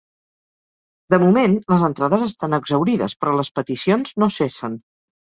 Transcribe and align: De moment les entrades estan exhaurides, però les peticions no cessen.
De 1.13 1.17
moment 1.23 1.51
les 1.73 1.83
entrades 1.87 2.23
estan 2.27 2.57
exhaurides, 2.59 3.15
però 3.25 3.33
les 3.41 3.51
peticions 3.59 4.15
no 4.23 4.31
cessen. 4.37 4.79